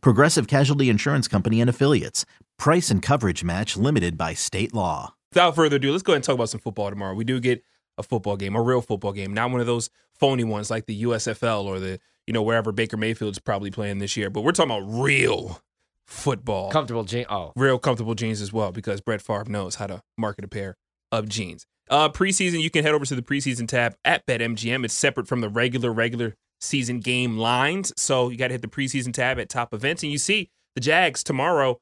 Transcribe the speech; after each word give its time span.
Progressive 0.00 0.46
Casualty 0.46 0.88
Insurance 0.88 1.28
Company 1.28 1.60
and 1.60 1.70
Affiliates. 1.70 2.24
Price 2.58 2.90
and 2.90 3.02
coverage 3.02 3.44
match 3.44 3.76
limited 3.76 4.16
by 4.16 4.34
state 4.34 4.74
law. 4.74 5.14
Without 5.32 5.54
further 5.54 5.76
ado, 5.76 5.90
let's 5.90 6.02
go 6.02 6.12
ahead 6.12 6.18
and 6.18 6.24
talk 6.24 6.34
about 6.36 6.48
some 6.48 6.60
football 6.60 6.90
tomorrow. 6.90 7.14
We 7.14 7.24
do 7.24 7.40
get 7.40 7.64
a 7.98 8.02
football 8.02 8.36
game, 8.36 8.54
a 8.54 8.62
real 8.62 8.80
football 8.80 9.12
game, 9.12 9.34
not 9.34 9.50
one 9.50 9.60
of 9.60 9.66
those 9.66 9.90
phony 10.14 10.44
ones 10.44 10.70
like 10.70 10.86
the 10.86 11.02
USFL 11.04 11.64
or 11.64 11.80
the, 11.80 11.98
you 12.26 12.32
know, 12.32 12.42
wherever 12.42 12.72
Baker 12.72 12.96
Mayfield's 12.96 13.38
probably 13.38 13.70
playing 13.70 13.98
this 13.98 14.16
year. 14.16 14.30
But 14.30 14.42
we're 14.42 14.52
talking 14.52 14.70
about 14.70 14.86
real 14.88 15.60
football. 16.06 16.70
Comfortable 16.70 17.04
jeans. 17.04 17.26
Oh, 17.28 17.52
real 17.56 17.78
comfortable 17.78 18.14
jeans 18.14 18.40
as 18.40 18.52
well 18.52 18.72
because 18.72 19.00
Brett 19.00 19.22
Favre 19.22 19.46
knows 19.48 19.76
how 19.76 19.86
to 19.86 20.02
market 20.16 20.44
a 20.44 20.48
pair 20.48 20.76
of 21.10 21.28
jeans. 21.28 21.66
Uh, 21.90 22.08
preseason, 22.08 22.60
you 22.60 22.70
can 22.70 22.84
head 22.84 22.94
over 22.94 23.04
to 23.04 23.14
the 23.14 23.22
preseason 23.22 23.68
tab 23.68 23.96
at 24.04 24.26
BetMGM. 24.26 24.84
It's 24.84 24.94
separate 24.94 25.28
from 25.28 25.40
the 25.40 25.48
regular, 25.48 25.92
regular 25.92 26.34
season 26.64 27.00
game 27.00 27.38
lines. 27.38 27.92
So 27.96 28.28
you 28.30 28.36
got 28.36 28.48
to 28.48 28.54
hit 28.54 28.62
the 28.62 28.68
preseason 28.68 29.12
tab 29.12 29.38
at 29.38 29.48
top 29.48 29.72
events. 29.74 30.02
And 30.02 30.10
you 30.10 30.18
see 30.18 30.48
the 30.74 30.80
Jags 30.80 31.22
tomorrow 31.22 31.78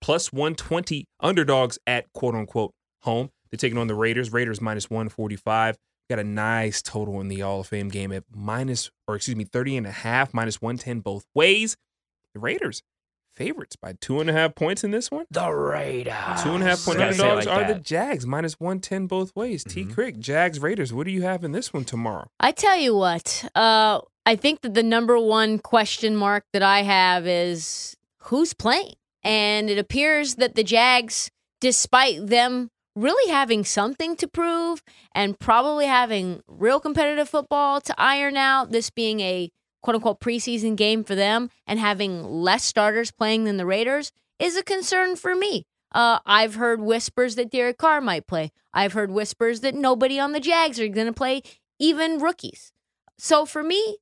plus 0.00 0.32
120 0.32 1.06
underdogs 1.20 1.78
at 1.86 2.12
quote 2.12 2.34
unquote 2.34 2.72
home. 3.02 3.30
They're 3.50 3.58
taking 3.58 3.78
on 3.78 3.86
the 3.86 3.94
Raiders. 3.94 4.32
Raiders 4.32 4.60
minus 4.60 4.90
145. 4.90 5.76
Got 6.10 6.18
a 6.18 6.24
nice 6.24 6.82
total 6.82 7.20
in 7.20 7.28
the 7.28 7.40
Hall 7.40 7.60
of 7.60 7.66
Fame 7.68 7.88
game 7.88 8.12
at 8.12 8.24
minus, 8.34 8.90
or 9.08 9.16
excuse 9.16 9.36
me, 9.36 9.44
30 9.44 9.78
and 9.78 9.86
a 9.86 9.90
half, 9.90 10.34
minus 10.34 10.60
110 10.60 11.00
both 11.00 11.24
ways. 11.34 11.76
The 12.34 12.40
Raiders 12.40 12.82
favorites 13.34 13.74
by 13.76 13.94
two 14.00 14.20
and 14.20 14.30
a 14.30 14.32
half 14.32 14.54
points 14.54 14.84
in 14.84 14.90
this 14.90 15.10
one. 15.10 15.24
the 15.30 15.50
Raiders. 15.50 16.42
Two 16.42 16.50
and 16.50 16.62
a 16.62 16.66
half 16.66 16.84
point 16.84 16.98
Gotta 16.98 17.14
say 17.14 17.24
it 17.26 17.30
underdogs 17.30 17.46
like 17.46 17.68
are 17.68 17.74
the. 17.74 17.80
Jags, 17.80 18.26
minus 18.26 18.60
110 18.60 19.06
both 19.06 19.34
ways. 19.34 19.64
T. 19.64 19.84
Crick, 19.84 20.18
Jags, 20.18 20.60
Raiders. 20.60 20.92
What 20.92 21.06
do 21.06 21.12
you 21.12 21.22
have 21.22 21.42
in 21.44 21.52
this 21.52 21.72
one 21.72 21.84
tomorrow? 21.84 22.28
I 22.40 22.52
tell 22.52 22.76
you 22.76 22.94
what, 22.94 23.48
uh, 23.54 24.00
I 24.26 24.36
think 24.36 24.62
that 24.62 24.74
the 24.74 24.82
number 24.82 25.18
one 25.18 25.58
question 25.58 26.16
mark 26.16 26.44
that 26.52 26.62
I 26.62 26.82
have 26.82 27.26
is 27.26 27.96
who's 28.18 28.54
playing? 28.54 28.94
And 29.22 29.68
it 29.68 29.78
appears 29.78 30.36
that 30.36 30.54
the 30.54 30.64
Jags, 30.64 31.30
despite 31.60 32.26
them 32.26 32.70
really 32.96 33.30
having 33.30 33.64
something 33.64 34.16
to 34.16 34.28
prove 34.28 34.82
and 35.14 35.38
probably 35.38 35.86
having 35.86 36.42
real 36.46 36.80
competitive 36.80 37.28
football 37.28 37.80
to 37.82 37.94
iron 37.98 38.36
out, 38.36 38.70
this 38.70 38.90
being 38.90 39.20
a 39.20 39.50
quote 39.82 39.96
unquote 39.96 40.20
preseason 40.20 40.76
game 40.76 41.04
for 41.04 41.14
them 41.14 41.50
and 41.66 41.78
having 41.78 42.24
less 42.24 42.64
starters 42.64 43.10
playing 43.10 43.44
than 43.44 43.58
the 43.58 43.66
Raiders 43.66 44.10
is 44.38 44.56
a 44.56 44.62
concern 44.62 45.16
for 45.16 45.34
me. 45.34 45.66
Uh, 45.92 46.18
I've 46.24 46.54
heard 46.56 46.80
whispers 46.80 47.34
that 47.36 47.50
Derek 47.50 47.78
Carr 47.78 48.00
might 48.00 48.26
play. 48.26 48.50
I've 48.72 48.94
heard 48.94 49.10
whispers 49.10 49.60
that 49.60 49.74
nobody 49.74 50.18
on 50.18 50.32
the 50.32 50.40
Jags 50.40 50.80
are 50.80 50.88
going 50.88 51.06
to 51.06 51.12
play, 51.12 51.42
even 51.78 52.18
rookies. 52.18 52.72
So 53.18 53.46
for 53.46 53.62
me, 53.62 53.98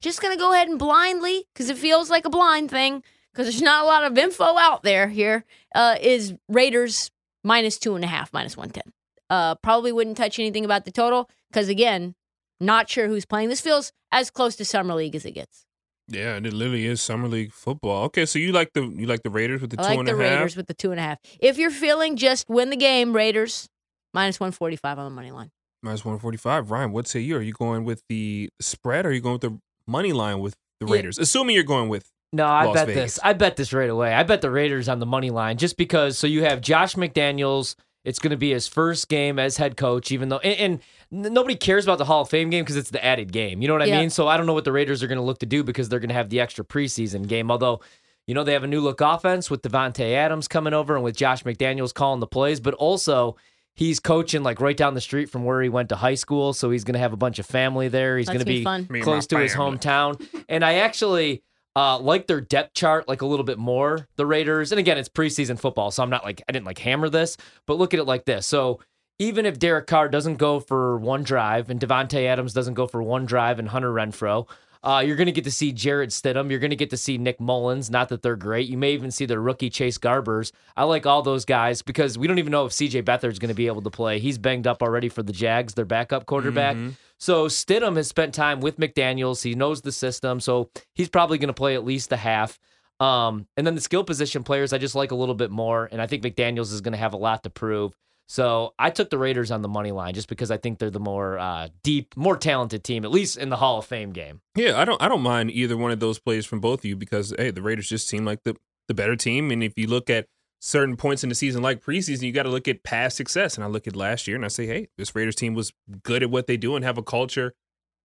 just 0.00 0.20
going 0.22 0.32
to 0.34 0.38
go 0.38 0.52
ahead 0.52 0.68
and 0.68 0.78
blindly, 0.78 1.44
because 1.52 1.68
it 1.70 1.76
feels 1.78 2.10
like 2.10 2.24
a 2.24 2.30
blind 2.30 2.70
thing, 2.70 3.02
because 3.32 3.46
there's 3.46 3.62
not 3.62 3.84
a 3.84 3.86
lot 3.86 4.04
of 4.04 4.16
info 4.18 4.44
out 4.58 4.82
there 4.82 5.08
here, 5.08 5.44
uh, 5.74 5.96
is 6.00 6.34
Raiders 6.48 7.10
minus 7.44 7.78
two 7.78 7.94
and 7.94 8.04
a 8.04 8.08
half, 8.08 8.32
minus 8.32 8.56
110. 8.56 8.92
Uh, 9.30 9.54
probably 9.56 9.92
wouldn't 9.92 10.16
touch 10.16 10.38
anything 10.38 10.64
about 10.64 10.84
the 10.84 10.92
total, 10.92 11.28
because 11.50 11.68
again, 11.68 12.14
not 12.60 12.88
sure 12.88 13.06
who's 13.08 13.24
playing. 13.26 13.48
This 13.48 13.60
feels 13.60 13.92
as 14.10 14.30
close 14.30 14.56
to 14.56 14.64
Summer 14.64 14.94
League 14.94 15.14
as 15.14 15.24
it 15.24 15.32
gets. 15.32 15.64
Yeah, 16.10 16.36
and 16.36 16.46
it 16.46 16.54
literally 16.54 16.86
is 16.86 17.02
summer 17.02 17.28
league 17.28 17.52
football. 17.52 18.04
Okay, 18.04 18.24
so 18.24 18.38
you 18.38 18.50
like 18.52 18.72
the 18.72 18.80
you 18.82 19.06
like 19.06 19.22
the 19.22 19.28
Raiders 19.28 19.60
with 19.60 19.68
the 19.70 19.78
I 19.78 19.82
two 19.82 19.88
like 19.90 19.98
and 19.98 20.08
a 20.08 20.16
the 20.16 20.22
half. 20.22 20.38
Raiders 20.38 20.56
with 20.56 20.66
the 20.66 20.72
two 20.72 20.90
and 20.90 20.98
a 20.98 21.02
half. 21.02 21.18
If 21.38 21.58
you're 21.58 21.70
feeling 21.70 22.16
just 22.16 22.48
win 22.48 22.70
the 22.70 22.76
game, 22.76 23.12
Raiders 23.14 23.68
minus 24.14 24.40
145 24.40 24.98
on 24.98 25.04
the 25.04 25.10
money 25.14 25.30
line. 25.30 25.50
minus 25.82 26.06
one 26.06 26.18
forty 26.18 26.38
five. 26.38 26.70
Ryan, 26.70 26.92
what 26.92 27.06
say 27.06 27.20
you? 27.20 27.36
Are 27.36 27.42
you 27.42 27.52
going 27.52 27.84
with 27.84 28.02
the 28.08 28.48
spread? 28.58 29.04
or 29.04 29.10
Are 29.10 29.12
you 29.12 29.20
going 29.20 29.34
with 29.34 29.42
the 29.42 29.60
money 29.88 30.12
line 30.12 30.38
with 30.40 30.54
the 30.80 30.86
Yeah. 30.86 30.92
Raiders? 30.94 31.18
Assuming 31.18 31.54
you're 31.54 31.64
going 31.64 31.88
with 31.88 32.10
No, 32.32 32.44
I 32.44 32.66
Las 32.66 32.74
bet 32.74 32.86
Vegas. 32.88 33.14
this. 33.14 33.20
I 33.24 33.32
bet 33.32 33.56
this 33.56 33.72
right 33.72 33.88
away. 33.90 34.12
I 34.12 34.22
bet 34.22 34.42
the 34.42 34.50
Raiders 34.50 34.88
on 34.88 34.98
the 34.98 35.06
money 35.06 35.30
line 35.30 35.56
just 35.56 35.76
because. 35.76 36.18
So 36.18 36.26
you 36.26 36.44
have 36.44 36.60
Josh 36.60 36.94
McDaniels. 36.94 37.74
It's 38.04 38.18
going 38.18 38.30
to 38.30 38.36
be 38.36 38.50
his 38.52 38.68
first 38.68 39.08
game 39.08 39.38
as 39.38 39.56
head 39.56 39.76
coach, 39.76 40.12
even 40.12 40.28
though 40.28 40.38
and, 40.38 40.80
and 41.10 41.32
nobody 41.34 41.56
cares 41.56 41.84
about 41.84 41.98
the 41.98 42.04
Hall 42.04 42.22
of 42.22 42.28
Fame 42.30 42.48
game 42.50 42.64
because 42.64 42.76
it's 42.76 42.90
the 42.90 43.04
added 43.04 43.32
game. 43.32 43.60
You 43.62 43.68
know 43.68 43.74
what 43.74 43.82
I 43.82 43.86
Yeah. 43.86 44.00
mean? 44.00 44.10
So 44.10 44.28
I 44.28 44.36
don't 44.36 44.46
know 44.46 44.52
what 44.54 44.64
the 44.64 44.72
Raiders 44.72 45.02
are 45.02 45.06
going 45.08 45.18
to 45.18 45.24
look 45.24 45.38
to 45.38 45.46
do 45.46 45.64
because 45.64 45.88
they're 45.88 45.98
going 46.00 46.08
to 46.10 46.14
have 46.14 46.28
the 46.30 46.38
extra 46.40 46.64
preseason 46.64 47.26
game. 47.26 47.50
Although, 47.50 47.80
you 48.26 48.34
know, 48.34 48.44
they 48.44 48.52
have 48.52 48.62
a 48.64 48.68
new 48.68 48.80
look 48.80 49.00
offense 49.00 49.50
with 49.50 49.62
Davante 49.62 50.14
Adams 50.14 50.48
coming 50.48 50.74
over 50.74 50.94
and 50.94 51.02
with 51.04 51.16
Josh 51.16 51.42
McDaniels 51.44 51.92
calling 51.92 52.20
the 52.20 52.26
plays, 52.26 52.60
but 52.60 52.74
also. 52.74 53.36
He's 53.78 54.00
coaching 54.00 54.42
like 54.42 54.60
right 54.60 54.76
down 54.76 54.94
the 54.94 55.00
street 55.00 55.30
from 55.30 55.44
where 55.44 55.62
he 55.62 55.68
went 55.68 55.90
to 55.90 55.96
high 55.96 56.16
school, 56.16 56.52
so 56.52 56.68
he's 56.68 56.82
going 56.82 56.94
to 56.94 56.98
have 56.98 57.12
a 57.12 57.16
bunch 57.16 57.38
of 57.38 57.46
family 57.46 57.86
there. 57.86 58.18
He's 58.18 58.26
That's 58.26 58.34
going 58.34 58.44
to 58.44 58.44
be 58.44 58.58
be 58.58 58.64
fun. 58.64 58.88
Close 59.02 59.28
to 59.28 59.38
his 59.38 59.54
hometown. 59.54 60.20
And 60.48 60.64
I 60.64 60.74
actually 60.74 61.44
uh, 61.76 61.96
like 62.00 62.26
their 62.26 62.40
depth 62.40 62.74
chart 62.74 63.06
like 63.06 63.22
a 63.22 63.26
little 63.26 63.44
bit 63.44 63.56
more. 63.56 64.08
The 64.16 64.26
Raiders, 64.26 64.72
and 64.72 64.80
again, 64.80 64.98
it's 64.98 65.08
preseason 65.08 65.60
football, 65.60 65.92
so 65.92 66.02
I'm 66.02 66.10
not 66.10 66.24
like 66.24 66.42
I 66.48 66.52
didn't 66.52 66.66
like 66.66 66.78
hammer 66.78 67.08
this, 67.08 67.36
but 67.66 67.78
look 67.78 67.94
at 67.94 68.00
it 68.00 68.04
like 68.04 68.24
this. 68.24 68.48
So 68.48 68.80
even 69.20 69.46
if 69.46 69.60
Derek 69.60 69.86
Carr 69.86 70.08
doesn't 70.08 70.38
go 70.38 70.58
for 70.58 70.98
one 70.98 71.22
drive 71.22 71.70
and 71.70 71.78
Davante 71.78 72.26
Adams 72.26 72.52
doesn't 72.52 72.74
go 72.74 72.88
for 72.88 73.00
one 73.00 73.26
drive 73.26 73.60
and 73.60 73.68
Hunter 73.68 73.92
Renfrow, 73.92 74.48
uh, 74.82 75.02
you're 75.04 75.16
going 75.16 75.26
to 75.26 75.32
get 75.32 75.44
to 75.44 75.50
see 75.50 75.72
Jarrett 75.72 76.10
Stidham. 76.10 76.50
You're 76.50 76.60
going 76.60 76.70
to 76.70 76.76
get 76.76 76.90
to 76.90 76.96
see 76.96 77.18
Nick 77.18 77.40
Mullens. 77.40 77.90
Not 77.90 78.08
that 78.10 78.22
they're 78.22 78.36
great. 78.36 78.68
You 78.68 78.78
may 78.78 78.92
even 78.92 79.10
see 79.10 79.26
their 79.26 79.40
rookie 79.40 79.70
Chase 79.70 79.98
Garbers. 79.98 80.52
I 80.76 80.84
like 80.84 81.06
all 81.06 81.22
those 81.22 81.44
guys 81.44 81.82
because 81.82 82.16
we 82.16 82.26
don't 82.26 82.38
even 82.38 82.52
know 82.52 82.66
if 82.66 82.72
CJ 82.72 83.04
Beathard's 83.04 83.38
going 83.38 83.48
to 83.48 83.54
be 83.54 83.66
able 83.66 83.82
to 83.82 83.90
play. 83.90 84.18
He's 84.18 84.38
banged 84.38 84.66
up 84.66 84.82
already 84.82 85.08
for 85.08 85.22
the 85.22 85.32
Jags, 85.32 85.74
their 85.74 85.84
backup 85.84 86.26
quarterback. 86.26 86.76
So 87.18 87.46
Stidham 87.48 87.96
has 87.96 88.06
spent 88.06 88.32
time 88.32 88.60
with 88.60 88.78
McDaniels. 88.78 89.42
He 89.42 89.54
knows 89.54 89.82
the 89.82 89.90
system, 89.92 90.38
so 90.38 90.70
he's 90.94 91.08
probably 91.08 91.38
going 91.38 91.48
to 91.48 91.54
play 91.54 91.74
at 91.74 91.84
least 91.84 92.12
a 92.12 92.16
half. 92.16 92.58
Um, 93.00 93.46
and 93.56 93.66
then 93.66 93.74
the 93.74 93.80
skill 93.80 94.04
position 94.04 94.42
players, 94.44 94.72
I 94.72 94.78
just 94.78 94.94
like 94.94 95.10
a 95.10 95.16
little 95.16 95.34
bit 95.34 95.50
more, 95.50 95.88
and 95.90 96.00
I 96.00 96.06
think 96.06 96.22
McDaniels 96.22 96.72
is 96.72 96.80
going 96.80 96.92
to 96.92 96.98
have 96.98 97.12
a 97.12 97.16
lot 97.16 97.42
to 97.44 97.50
prove. 97.50 97.96
So 98.28 98.74
I 98.78 98.90
took 98.90 99.08
the 99.08 99.16
Raiders 99.16 99.50
on 99.50 99.62
the 99.62 99.68
money 99.68 99.90
line 99.90 100.12
just 100.12 100.28
because 100.28 100.50
I 100.50 100.58
think 100.58 100.78
they're 100.78 100.90
the 100.90 101.00
more 101.00 101.38
uh, 101.38 101.68
deep, 101.82 102.14
more 102.14 102.36
talented 102.36 102.84
team, 102.84 103.04
at 103.04 103.10
least 103.10 103.38
in 103.38 103.48
the 103.48 103.56
Hall 103.56 103.78
of 103.78 103.86
Fame 103.86 104.10
game. 104.10 104.42
Yeah, 104.54 104.78
I 104.78 104.84
don't 104.84 105.00
I 105.00 105.08
don't 105.08 105.22
mind 105.22 105.50
either 105.50 105.76
one 105.76 105.90
of 105.90 106.00
those 106.00 106.18
plays 106.18 106.44
from 106.44 106.60
both 106.60 106.80
of 106.80 106.84
you 106.84 106.96
because 106.96 107.34
hey, 107.38 107.50
the 107.50 107.62
Raiders 107.62 107.88
just 107.88 108.06
seem 108.06 108.26
like 108.26 108.44
the 108.44 108.54
the 108.86 108.94
better 108.94 109.16
team. 109.16 109.50
And 109.50 109.62
if 109.62 109.78
you 109.78 109.86
look 109.86 110.10
at 110.10 110.26
certain 110.60 110.96
points 110.96 111.22
in 111.22 111.28
the 111.28 111.34
season 111.34 111.62
like 111.62 111.82
preseason, 111.82 112.22
you 112.22 112.32
got 112.32 112.42
to 112.42 112.50
look 112.50 112.68
at 112.68 112.82
past 112.82 113.16
success. 113.16 113.54
And 113.54 113.64
I 113.64 113.68
look 113.68 113.86
at 113.86 113.96
last 113.96 114.26
year 114.26 114.36
and 114.36 114.44
I 114.44 114.48
say, 114.48 114.66
hey, 114.66 114.88
this 114.98 115.14
Raiders 115.14 115.36
team 115.36 115.54
was 115.54 115.72
good 116.02 116.22
at 116.22 116.30
what 116.30 116.46
they 116.46 116.56
do 116.56 116.76
and 116.76 116.84
have 116.84 116.98
a 116.98 117.02
culture. 117.02 117.54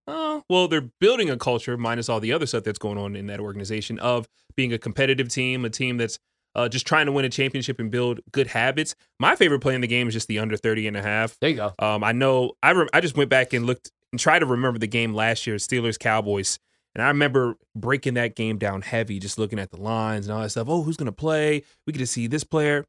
Uh, 0.06 0.40
well, 0.48 0.68
they're 0.68 0.90
building 1.00 1.30
a 1.30 1.36
culture 1.36 1.76
minus 1.76 2.08
all 2.08 2.20
the 2.20 2.32
other 2.32 2.46
stuff 2.46 2.64
that's 2.64 2.78
going 2.78 2.98
on 2.98 3.16
in 3.16 3.26
that 3.26 3.40
organization 3.40 3.98
of 3.98 4.28
being 4.56 4.72
a 4.72 4.78
competitive 4.78 5.28
team, 5.28 5.64
a 5.64 5.70
team 5.70 5.96
that's 5.96 6.18
uh, 6.54 6.68
just 6.68 6.86
trying 6.86 7.06
to 7.06 7.12
win 7.12 7.24
a 7.24 7.28
championship 7.28 7.80
and 7.80 7.90
build 7.90 8.20
good 8.32 8.46
habits. 8.46 8.94
My 9.18 9.36
favorite 9.36 9.60
play 9.60 9.74
in 9.74 9.80
the 9.80 9.86
game 9.86 10.08
is 10.08 10.14
just 10.14 10.28
the 10.28 10.38
under 10.38 10.56
30 10.56 10.88
and 10.88 10.96
a 10.96 11.02
half. 11.02 11.36
There 11.40 11.50
you 11.50 11.56
go. 11.56 11.72
Um, 11.78 12.04
I 12.04 12.12
know 12.12 12.52
I 12.62 12.72
rem- 12.72 12.88
I 12.92 13.00
just 13.00 13.16
went 13.16 13.30
back 13.30 13.52
and 13.52 13.66
looked 13.66 13.90
and 14.12 14.20
tried 14.20 14.40
to 14.40 14.46
remember 14.46 14.78
the 14.78 14.86
game 14.86 15.14
last 15.14 15.46
year, 15.46 15.56
Steelers 15.56 15.98
Cowboys, 15.98 16.58
and 16.94 17.02
I 17.02 17.08
remember 17.08 17.56
breaking 17.74 18.14
that 18.14 18.36
game 18.36 18.58
down 18.58 18.82
heavy, 18.82 19.18
just 19.18 19.38
looking 19.38 19.58
at 19.58 19.70
the 19.70 19.80
lines 19.80 20.26
and 20.26 20.34
all 20.34 20.42
that 20.42 20.50
stuff. 20.50 20.68
Oh, 20.68 20.82
who's 20.82 20.96
gonna 20.96 21.12
play? 21.12 21.62
We 21.86 21.92
get 21.92 21.98
to 21.98 22.06
see 22.06 22.26
this 22.26 22.44
player, 22.44 22.84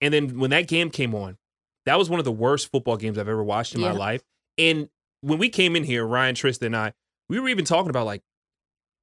and 0.00 0.12
then 0.12 0.38
when 0.38 0.50
that 0.50 0.68
game 0.68 0.90
came 0.90 1.14
on, 1.14 1.38
that 1.86 1.98
was 1.98 2.10
one 2.10 2.18
of 2.18 2.24
the 2.24 2.32
worst 2.32 2.70
football 2.70 2.96
games 2.96 3.18
I've 3.18 3.28
ever 3.28 3.42
watched 3.42 3.74
in 3.74 3.80
my 3.80 3.92
life. 3.92 4.22
And 4.58 4.90
when 5.22 5.38
we 5.38 5.48
came 5.48 5.74
in 5.74 5.84
here, 5.84 6.06
Ryan, 6.06 6.34
Tristan, 6.34 6.66
and 6.66 6.76
I, 6.76 6.92
we 7.28 7.40
were 7.40 7.48
even 7.48 7.64
talking 7.64 7.90
about 7.90 8.06
like, 8.06 8.22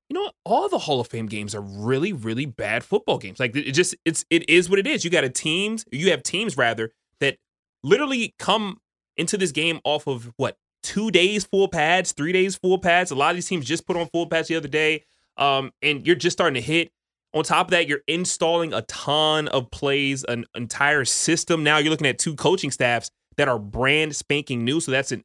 you 0.10 0.14
know, 0.14 0.22
what? 0.22 0.34
all 0.46 0.70
the 0.70 0.78
Hall 0.78 1.00
of 1.00 1.08
Fame 1.08 1.28
games 1.28 1.56
are 1.56 1.62
really, 1.62 2.14
really 2.14 2.46
bad 2.46 2.84
football 2.84 3.18
games. 3.18 3.40
Like 3.40 3.56
it 3.56 3.72
just, 3.72 3.96
it's, 4.06 4.26
it 4.30 4.50
is 4.50 4.70
what 4.70 4.80
it 4.80 4.88
is. 4.88 5.04
You 5.04 5.12
got 5.12 5.24
a 5.24 5.30
teams, 5.30 5.86
you 5.92 6.12
have 6.12 6.24
teams 6.24 6.58
rather 6.58 6.92
that 7.20 7.38
literally 7.84 8.36
come 8.40 8.78
into 9.18 9.38
this 9.38 9.52
game 9.52 9.80
off 9.84 10.08
of 10.08 10.32
what 10.38 10.58
two 10.84 11.10
days 11.10 11.46
full 11.46 11.68
pads, 11.68 12.12
three 12.12 12.32
days 12.32 12.56
full 12.56 12.78
pads. 12.78 13.12
A 13.12 13.16
lot 13.16 13.32
of 13.32 13.36
these 13.36 13.48
teams 13.48 13.66
just 13.66 13.88
put 13.88 13.98
on 13.98 14.08
full 14.08 14.28
pads 14.28 14.48
the 14.48 14.56
other 14.56 14.68
day, 14.68 15.04
um, 15.38 15.72
and 15.82 16.06
you're 16.06 16.16
just 16.16 16.38
starting 16.38 16.56
to 16.56 16.62
hit. 16.62 16.92
On 17.34 17.44
top 17.44 17.68
of 17.68 17.72
that, 17.72 17.88
you're 17.88 18.00
installing 18.08 18.74
a 18.74 18.82
ton 18.84 19.50
of 19.50 19.70
plays, 19.70 20.24
an 20.24 20.46
entire 20.56 21.04
system. 21.04 21.64
Now 21.64 21.80
you're 21.80 21.90
looking 21.90 22.08
at 22.08 22.18
two 22.18 22.36
coaching 22.36 22.72
staffs 22.72 23.12
that 23.38 23.48
are 23.48 23.60
brand 23.60 24.16
spanking 24.16 24.64
new. 24.64 24.80
So 24.80 24.92
that's 24.92 25.12
an, 25.12 25.24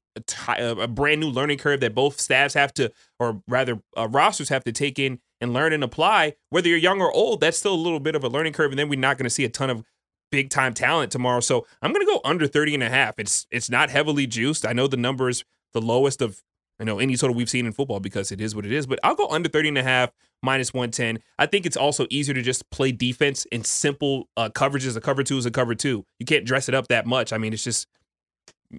a, 0.58 0.88
brand 0.88 1.20
new 1.20 1.28
learning 1.28 1.58
curve 1.58 1.80
that 1.80 1.94
both 1.94 2.20
staffs 2.20 2.54
have 2.54 2.72
to, 2.74 2.90
or 3.18 3.42
rather, 3.46 3.80
uh, 3.96 4.08
rosters 4.08 4.48
have 4.48 4.64
to 4.64 4.72
take 4.72 4.98
in 4.98 5.20
and 5.40 5.52
learn 5.52 5.72
and 5.72 5.84
apply. 5.84 6.34
Whether 6.50 6.68
you're 6.68 6.78
young 6.78 7.00
or 7.00 7.12
old, 7.12 7.40
that's 7.40 7.58
still 7.58 7.74
a 7.74 7.76
little 7.76 8.00
bit 8.00 8.14
of 8.14 8.24
a 8.24 8.28
learning 8.28 8.52
curve. 8.52 8.72
And 8.72 8.78
then 8.78 8.88
we're 8.88 8.98
not 8.98 9.16
going 9.16 9.24
to 9.24 9.30
see 9.30 9.44
a 9.44 9.48
ton 9.48 9.70
of 9.70 9.84
big 10.30 10.50
time 10.50 10.74
talent 10.74 11.12
tomorrow. 11.12 11.40
So 11.40 11.66
I'm 11.82 11.92
going 11.92 12.06
to 12.06 12.12
go 12.12 12.20
under 12.24 12.46
30 12.46 12.74
and 12.74 12.82
a 12.82 12.88
half. 12.88 13.18
It's 13.18 13.46
it's 13.50 13.70
not 13.70 13.90
heavily 13.90 14.26
juiced. 14.26 14.66
I 14.66 14.72
know 14.72 14.86
the 14.86 14.96
number 14.96 15.28
is 15.28 15.44
the 15.72 15.80
lowest 15.80 16.22
of 16.22 16.42
you 16.78 16.86
know 16.86 16.98
any 16.98 17.16
total 17.16 17.34
we've 17.34 17.50
seen 17.50 17.66
in 17.66 17.72
football 17.72 18.00
because 18.00 18.32
it 18.32 18.40
is 18.40 18.54
what 18.54 18.66
it 18.66 18.72
is, 18.72 18.86
but 18.86 18.98
I'll 19.02 19.14
go 19.14 19.28
under 19.28 19.48
30 19.48 19.70
and 19.70 19.78
a 19.78 19.82
half 19.82 20.10
minus 20.42 20.72
110. 20.72 21.22
I 21.38 21.46
think 21.46 21.66
it's 21.66 21.76
also 21.76 22.06
easier 22.10 22.34
to 22.34 22.42
just 22.42 22.68
play 22.70 22.92
defense 22.92 23.44
in 23.46 23.64
simple 23.64 24.28
uh, 24.36 24.48
coverages. 24.48 24.96
A 24.96 25.00
cover 25.00 25.22
two 25.22 25.38
is 25.38 25.46
a 25.46 25.50
cover 25.50 25.74
two. 25.74 26.04
You 26.18 26.26
can't 26.26 26.44
dress 26.44 26.68
it 26.68 26.74
up 26.74 26.88
that 26.88 27.06
much. 27.06 27.32
I 27.32 27.38
mean, 27.38 27.52
it's 27.52 27.64
just 27.64 27.86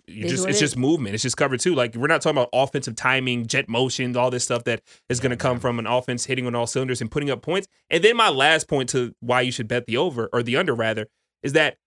you 0.08 0.28
just 0.28 0.48
it's 0.48 0.58
it 0.58 0.62
just 0.62 0.78
movement. 0.78 1.14
It's 1.14 1.24
just 1.24 1.38
cover 1.38 1.58
two. 1.58 1.76
Like 1.76 1.96
we're 1.96 2.08
not 2.08 2.22
talking 2.22 2.38
about 2.38 2.50
offensive 2.54 2.96
timing, 2.96 3.46
jet 3.48 3.68
motions, 3.68 4.16
all 4.16 4.32
this 4.32 4.44
stuff 4.44 4.64
that 4.64 4.82
is 5.10 5.20
going 5.20 5.32
to 5.32 5.38
come 5.38 5.60
from 5.60 5.80
an 5.80 5.88
offense 5.88 6.26
hitting 6.26 6.48
on 6.48 6.56
all 6.56 6.68
cylinders 6.68 7.02
and 7.02 7.12
putting 7.12 7.30
up 7.30 7.42
points. 7.42 7.68
And 7.90 8.04
then 8.04 8.16
my 8.16 8.30
last 8.30 8.68
point 8.68 8.90
to 8.90 9.14
why 9.20 9.42
you 9.42 9.52
should 9.52 9.68
bet 9.68 9.86
the 9.86 9.98
over 9.98 10.30
or 10.32 10.44
the 10.44 10.56
under 10.56 10.74
rather 10.74 11.08
is 11.44 11.54
that 11.54 11.78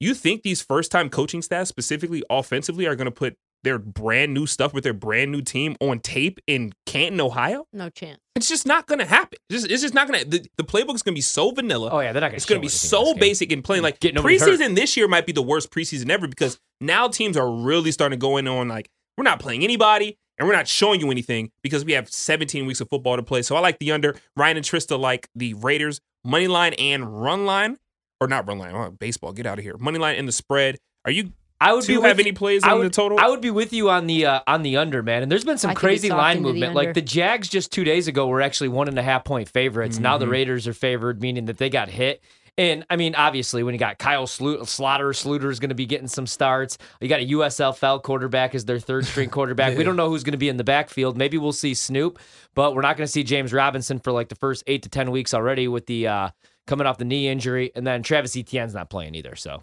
you 0.00 0.14
think 0.14 0.42
these 0.42 0.62
first 0.62 0.92
time 0.92 1.08
coaching 1.08 1.42
staffs, 1.42 1.68
specifically 1.68 2.22
offensively, 2.30 2.86
are 2.86 2.94
going 2.94 3.06
to 3.06 3.10
put 3.10 3.36
their 3.64 3.78
brand 3.78 4.32
new 4.32 4.46
stuff 4.46 4.72
with 4.72 4.84
their 4.84 4.92
brand 4.92 5.32
new 5.32 5.42
team 5.42 5.76
on 5.80 5.98
tape 5.98 6.38
in 6.46 6.72
Canton, 6.88 7.20
Ohio? 7.20 7.66
No 7.72 7.90
chance. 7.90 8.18
It's 8.34 8.48
just 8.48 8.66
not 8.66 8.86
going 8.86 8.98
to 8.98 9.04
happen. 9.04 9.38
It's 9.50 9.62
just, 9.62 9.70
it's 9.72 9.82
just 9.82 9.94
not 9.94 10.08
going 10.08 10.20
to. 10.20 10.28
The, 10.28 10.46
the 10.56 10.64
playbook's 10.64 11.02
going 11.02 11.14
to 11.14 11.18
be 11.18 11.20
so 11.20 11.50
vanilla. 11.50 11.90
Oh 11.92 12.00
yeah, 12.00 12.12
they're 12.12 12.20
not 12.20 12.28
Gonna 12.28 12.36
It's 12.36 12.46
to. 12.46 12.50
going 12.54 12.60
to 12.60 12.64
be 12.64 12.68
so 12.70 13.14
basic 13.14 13.52
and 13.52 13.62
plain. 13.62 13.82
Like 13.82 14.00
Get 14.00 14.14
nobody 14.14 14.38
hurt. 14.38 14.48
preseason 14.58 14.74
this 14.74 14.96
year 14.96 15.08
might 15.08 15.26
be 15.26 15.32
the 15.32 15.42
worst 15.42 15.70
preseason 15.70 16.08
ever 16.10 16.26
because 16.28 16.58
now 16.80 17.08
teams 17.08 17.36
are 17.36 17.50
really 17.50 17.92
starting 17.92 18.18
to 18.18 18.20
go 18.20 18.36
in 18.36 18.48
on 18.48 18.68
like 18.68 18.88
we're 19.16 19.24
not 19.24 19.40
playing 19.40 19.64
anybody 19.64 20.16
and 20.38 20.46
we're 20.48 20.54
not 20.54 20.68
showing 20.68 21.00
you 21.00 21.10
anything 21.10 21.50
because 21.62 21.84
we 21.84 21.92
have 21.92 22.08
17 22.08 22.64
weeks 22.66 22.80
of 22.80 22.88
football 22.88 23.16
to 23.16 23.22
play. 23.22 23.42
So 23.42 23.56
I 23.56 23.60
like 23.60 23.78
the 23.80 23.90
under. 23.92 24.14
Ryan 24.36 24.56
and 24.58 24.64
Trista 24.66 24.98
like 24.98 25.28
the 25.34 25.54
Raiders 25.54 26.00
money 26.24 26.48
line 26.48 26.74
and 26.74 27.20
run 27.22 27.44
line 27.44 27.78
or 28.20 28.28
not 28.28 28.46
run 28.48 28.58
line. 28.58 28.74
Oh, 28.74 28.90
baseball, 28.90 29.32
get 29.32 29.46
out 29.46 29.58
of 29.58 29.64
here. 29.64 29.76
Money 29.78 29.98
line 29.98 30.16
and 30.16 30.26
the 30.28 30.32
spread. 30.32 30.78
Are 31.04 31.10
you 31.10 31.32
I 31.60 31.72
would 31.72 31.82
do 31.82 31.86
be 31.88 31.92
you 31.94 32.00
with 32.00 32.08
have 32.08 32.18
you- 32.18 32.24
any 32.24 32.32
plays 32.32 32.62
I 32.64 32.70
on 32.72 32.78
would, 32.78 32.86
the 32.86 32.90
total? 32.90 33.18
I 33.20 33.28
would 33.28 33.40
be 33.40 33.50
with 33.50 33.72
you 33.72 33.90
on 33.90 34.06
the 34.06 34.26
uh, 34.26 34.40
on 34.46 34.62
the 34.62 34.76
under, 34.76 35.02
man. 35.02 35.22
And 35.22 35.30
there's 35.32 35.44
been 35.44 35.58
some 35.58 35.70
I 35.72 35.74
crazy 35.74 36.08
line 36.10 36.38
into 36.38 36.48
the 36.48 36.52
movement. 36.54 36.74
Like 36.74 36.94
the 36.94 37.02
Jags 37.02 37.48
just 37.48 37.72
two 37.72 37.84
days 37.84 38.06
ago 38.08 38.26
were 38.28 38.40
actually 38.42 38.68
one 38.68 38.88
and 38.88 38.98
a 38.98 39.02
half 39.02 39.24
point 39.24 39.48
favorites. 39.48 39.98
Now 39.98 40.18
the 40.18 40.26
Mhm. 40.26 40.30
Raiders 40.30 40.68
are 40.68 40.72
favored, 40.74 41.20
meaning 41.20 41.46
that 41.46 41.58
they 41.58 41.68
got 41.70 41.88
hit. 41.88 42.22
And 42.56 42.84
I 42.90 42.96
mean, 42.96 43.14
obviously, 43.14 43.62
when 43.62 43.72
you 43.74 43.78
got 43.78 43.98
Kyle 43.98 44.26
Slu- 44.26 44.66
Slaughter, 44.66 45.10
Sloter 45.10 45.48
is 45.48 45.60
going 45.60 45.68
to 45.68 45.76
be 45.76 45.86
getting 45.86 46.08
some 46.08 46.26
starts. 46.26 46.76
You 47.00 47.08
got 47.08 47.20
a 47.20 47.26
USFL 47.30 48.02
quarterback 48.02 48.52
as 48.52 48.64
their 48.64 48.80
third 48.80 49.06
string 49.06 49.30
quarterback. 49.30 49.78
We 49.78 49.84
don't 49.84 49.94
know 49.94 50.08
who's 50.10 50.24
going 50.24 50.32
to 50.32 50.38
be 50.38 50.48
in 50.48 50.56
the 50.56 50.64
backfield. 50.64 51.16
Maybe 51.16 51.38
we'll 51.38 51.52
see 51.52 51.72
Snoop, 51.74 52.18
but 52.56 52.74
we're 52.74 52.82
not 52.82 52.96
going 52.96 53.06
to 53.06 53.12
see 53.12 53.22
James 53.22 53.52
Robinson 53.52 54.00
for 54.00 54.10
like 54.10 54.28
the 54.28 54.34
first 54.34 54.64
eight 54.66 54.82
to 54.82 54.88
ten 54.88 55.12
weeks 55.12 55.34
already 55.34 55.68
with 55.68 55.86
the 55.86 56.08
uh, 56.08 56.28
coming 56.66 56.84
off 56.86 56.98
the 56.98 57.04
knee 57.04 57.28
injury, 57.28 57.70
and 57.76 57.86
then 57.86 58.02
Travis 58.02 58.36
Etienne's 58.36 58.74
not 58.74 58.90
playing 58.90 59.14
either. 59.14 59.36
So 59.36 59.62